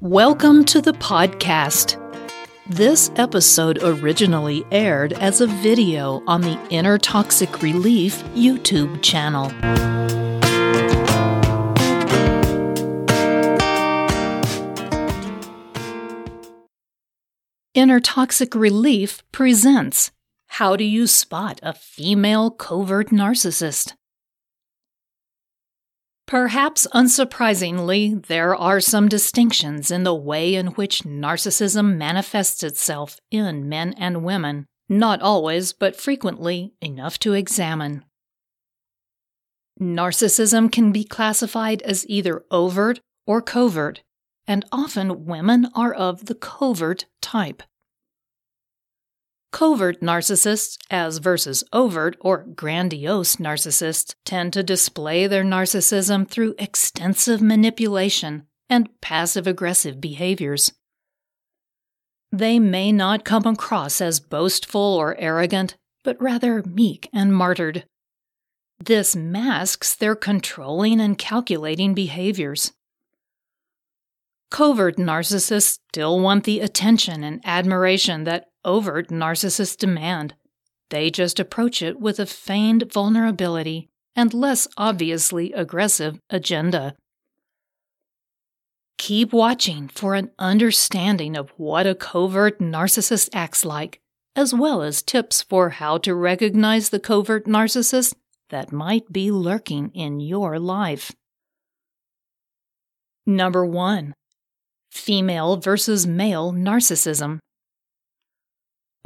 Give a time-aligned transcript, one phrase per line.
[0.00, 1.96] Welcome to the podcast.
[2.68, 9.46] This episode originally aired as a video on the Inner Toxic Relief YouTube channel.
[17.74, 20.12] Inner Toxic Relief presents
[20.46, 23.94] How Do You Spot a Female Covert Narcissist?
[26.28, 33.66] Perhaps unsurprisingly, there are some distinctions in the way in which narcissism manifests itself in
[33.66, 38.04] men and women, not always, but frequently enough to examine.
[39.80, 44.02] Narcissism can be classified as either overt or covert,
[44.46, 47.62] and often women are of the covert type.
[49.50, 57.40] Covert narcissists, as versus overt or grandiose narcissists, tend to display their narcissism through extensive
[57.40, 60.72] manipulation and passive aggressive behaviors.
[62.30, 67.84] They may not come across as boastful or arrogant, but rather meek and martyred.
[68.78, 72.72] This masks their controlling and calculating behaviors.
[74.50, 80.34] Covert narcissists still want the attention and admiration that overt narcissists demand.
[80.90, 86.94] They just approach it with a feigned vulnerability and less obviously aggressive agenda.
[88.98, 94.00] Keep watching for an understanding of what a covert narcissist acts like,
[94.36, 98.14] as well as tips for how to recognize the covert narcissist
[98.50, 101.12] that might be lurking in your life.
[103.24, 104.14] Number 1
[104.90, 107.38] Female versus male narcissism.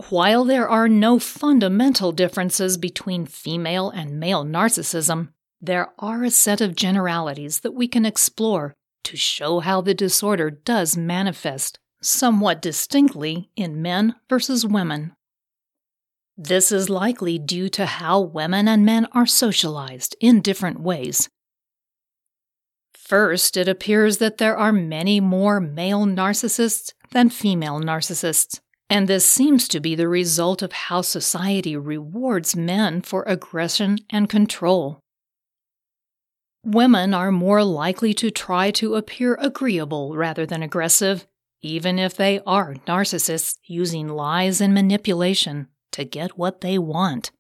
[0.09, 5.29] While there are no fundamental differences between female and male narcissism,
[5.61, 10.51] there are a set of generalities that we can explore to show how the disorder
[10.51, 15.13] does manifest somewhat distinctly in men versus women.
[16.37, 21.29] This is likely due to how women and men are socialized in different ways.
[22.95, 28.61] First, it appears that there are many more male narcissists than female narcissists
[28.93, 34.29] and this seems to be the result of how society rewards men for aggression and
[34.29, 35.01] control.
[36.63, 41.27] Women are more likely to try to appear agreeable rather than aggressive,
[41.63, 47.31] even if they are narcissists using lies and manipulation to get what they want.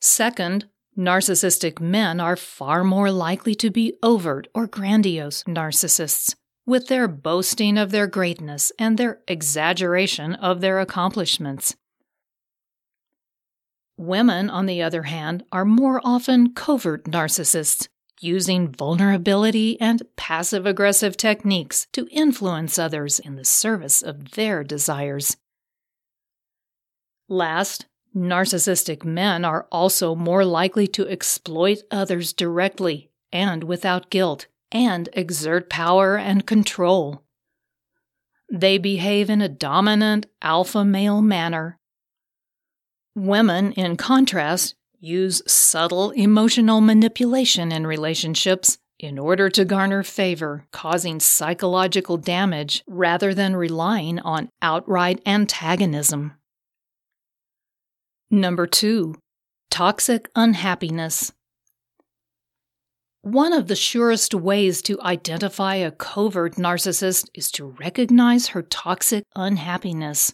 [0.00, 0.64] Second,
[0.96, 6.34] narcissistic men are far more likely to be overt or grandiose narcissists
[6.66, 11.76] with their boasting of their greatness and their exaggeration of their accomplishments.
[13.96, 17.88] Women, on the other hand, are more often covert narcissists,
[18.20, 25.36] using vulnerability and passive aggressive techniques to influence others in the service of their desires.
[27.28, 34.46] Last, narcissistic men are also more likely to exploit others directly and without guilt
[34.84, 37.22] and exert power and control.
[38.52, 41.78] They behave in a dominant alpha male manner.
[43.14, 51.20] Women, in contrast, use subtle emotional manipulation in relationships in order to garner favor, causing
[51.20, 56.32] psychological damage rather than relying on outright antagonism.
[58.30, 59.14] Number two,
[59.70, 61.32] toxic unhappiness.
[63.26, 69.24] One of the surest ways to identify a covert narcissist is to recognize her toxic
[69.34, 70.32] unhappiness.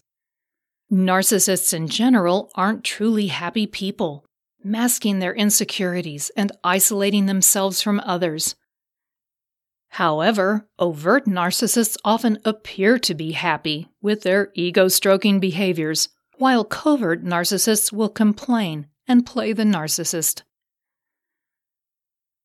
[0.92, 4.26] Narcissists in general aren't truly happy people,
[4.62, 8.56] masking their insecurities and isolating themselves from others.
[9.92, 17.24] However, overt narcissists often appear to be happy with their ego stroking behaviors, while covert
[17.24, 20.42] narcissists will complain and play the narcissist.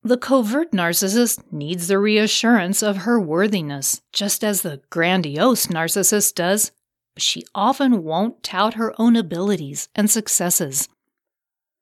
[0.08, 6.72] The covert narcissist needs the reassurance of her worthiness, just as the grandiose narcissist does,
[7.14, 10.88] but she often won't tout her own abilities and successes.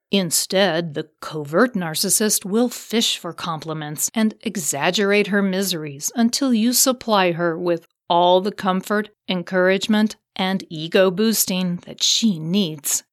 [0.10, 7.33] Instead, the covert narcissist will fish for compliments and exaggerate her miseries until you supply
[7.33, 13.04] her with all the comfort, encouragement, and ego boosting that she needs.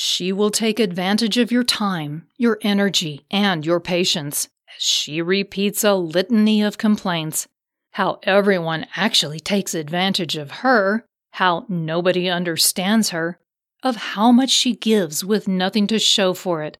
[0.00, 5.82] She will take advantage of your time, your energy, and your patience as she repeats
[5.82, 7.48] a litany of complaints.
[7.94, 13.40] How everyone actually takes advantage of her, how nobody understands her,
[13.82, 16.78] of how much she gives with nothing to show for it.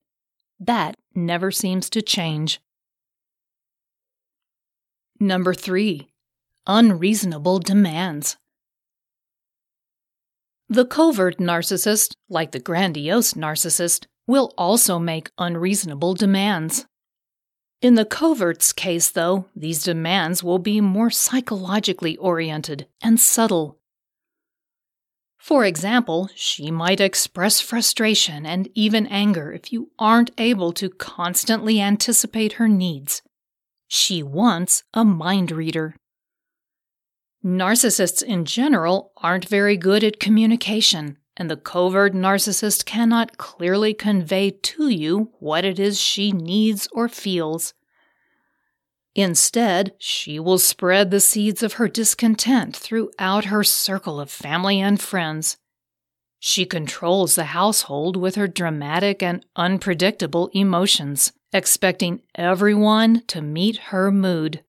[0.60, 2.60] That never seems to change.
[5.18, 6.06] Number three,
[6.68, 8.36] unreasonable demands.
[10.70, 16.84] The covert narcissist, like the grandiose narcissist, will also make unreasonable demands.
[17.80, 23.78] In the covert's case, though, these demands will be more psychologically oriented and subtle.
[25.38, 31.80] For example, she might express frustration and even anger if you aren't able to constantly
[31.80, 33.22] anticipate her needs.
[33.86, 35.96] She wants a mind reader.
[37.44, 44.50] Narcissists in general aren't very good at communication, and the covert narcissist cannot clearly convey
[44.50, 47.74] to you what it is she needs or feels.
[49.14, 55.00] Instead, she will spread the seeds of her discontent throughout her circle of family and
[55.00, 55.56] friends.
[56.40, 64.12] She controls the household with her dramatic and unpredictable emotions, expecting everyone to meet her
[64.12, 64.62] mood.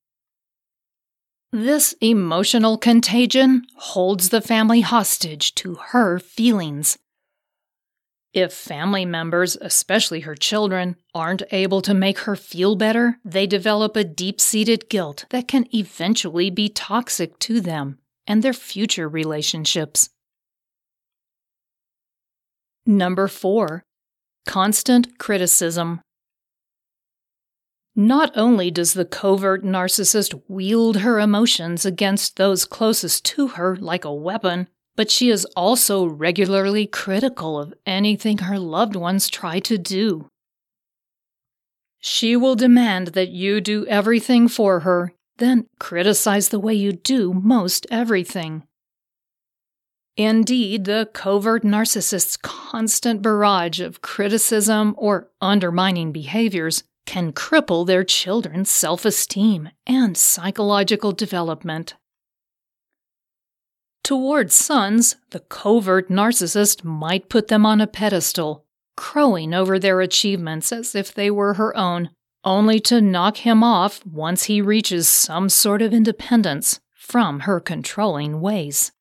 [1.51, 7.00] This emotional contagion holds the family hostage to her feelings.
[8.34, 13.96] If family members, especially her children, aren't able to make her feel better, they develop
[13.96, 17.98] a deep seated guilt that can eventually be toxic to them
[18.28, 20.12] and their future relationships.
[22.86, 23.84] Number four,
[24.48, 26.01] constant criticism.
[28.00, 34.06] Not only does the covert narcissist wield her emotions against those closest to her like
[34.06, 39.78] a weapon, but she is also regularly critical of anything her loved ones try to
[39.78, 40.30] do.
[42.00, 47.34] She will demand that you do everything for her, then criticize the way you do
[47.34, 48.63] most everything.
[50.16, 58.70] Indeed, the covert narcissist's constant barrage of criticism or undermining behaviors can cripple their children's
[58.70, 61.96] self esteem and psychological development.
[64.04, 68.64] Towards sons, the covert narcissist might put them on a pedestal,
[68.96, 72.12] crowing over their achievements as if they were her own,
[72.44, 78.40] only to knock him off once he reaches some sort of independence from her controlling
[78.40, 78.92] ways.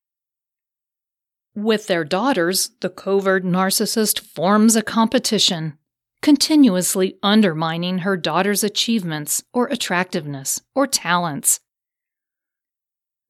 [1.53, 5.77] With their daughters, the covert narcissist forms a competition
[6.21, 11.59] continuously undermining her daughter's achievements or attractiveness or talents.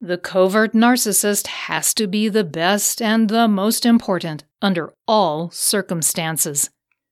[0.00, 6.70] The covert narcissist has to be the best and the most important under all circumstances.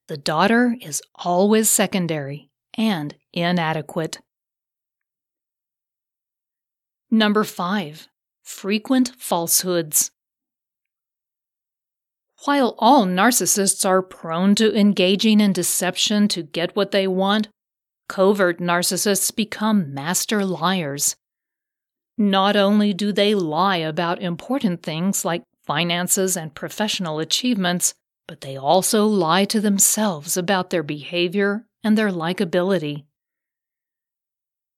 [0.09, 4.19] The daughter is always secondary and inadequate.
[7.11, 8.09] Number 5.
[8.43, 10.11] Frequent falsehoods.
[12.45, 17.49] While all narcissists are prone to engaging in deception to get what they want,
[18.09, 21.17] covert narcissists become master liars.
[22.17, 27.95] Not only do they lie about important things like finances and professional achievements,
[28.27, 33.05] but they also lie to themselves about their behavior and their likability.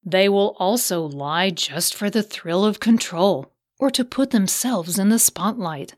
[0.05, 5.11] They will also lie just for the thrill of control or to put themselves in
[5.11, 5.95] the spotlight.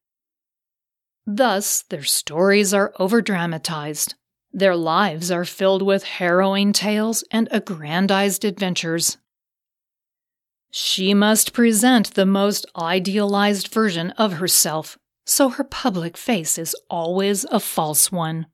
[1.27, 4.15] Thus, their stories are overdramatized.
[4.53, 9.19] Their lives are filled with harrowing tales and aggrandized adventures.
[10.71, 17.45] She must present the most idealized version of herself, so her public face is always
[17.45, 18.47] a false one.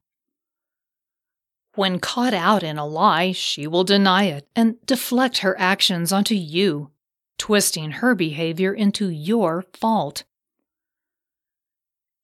[1.74, 6.34] When caught out in a lie, she will deny it and deflect her actions onto
[6.34, 6.90] you,
[7.38, 10.24] twisting her behavior into your fault.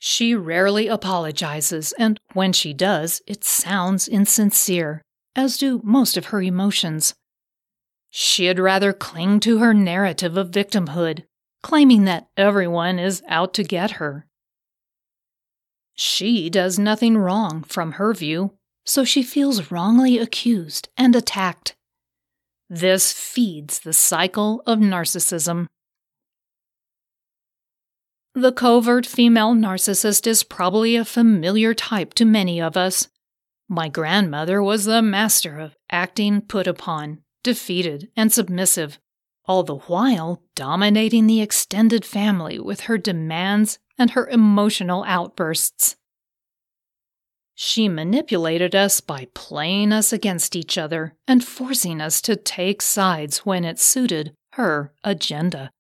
[0.07, 5.01] She rarely apologizes, and when she does, it sounds insincere,
[5.35, 7.15] as do most of her emotions.
[8.11, 11.25] She'd rather cling to her narrative of victimhood,
[11.63, 14.27] claiming that everyone is out to get her.
[15.95, 18.53] She does nothing wrong from her view,
[18.85, 21.77] so she feels wrongly accused and attacked.
[22.69, 25.67] This feeds the cycle of narcissism.
[28.37, 33.07] The covert female narcissist is probably a familiar type to many of us.
[33.69, 38.99] My grandmother was the master of acting put upon, defeated, and submissive,
[39.47, 45.95] all the while dominating the extended family with her demands and her emotional outbursts.
[47.55, 53.47] She manipulated us by playing us against each other and forcing us to take sides
[53.47, 55.71] when it suited her agenda.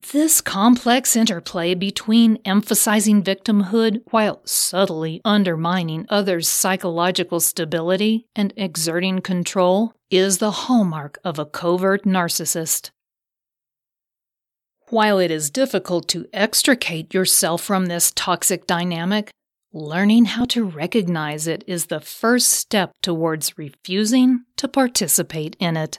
[0.00, 9.92] This complex interplay between emphasizing victimhood while subtly undermining others' psychological stability and exerting control
[10.10, 12.90] is the hallmark of a covert narcissist.
[14.88, 19.30] While it is difficult to extricate yourself from this toxic dynamic,
[19.72, 25.98] learning how to recognize it is the first step towards refusing to participate in it.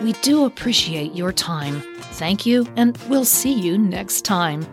[0.00, 1.82] We do appreciate your time.
[2.14, 4.66] Thank you, and we'll see you next time.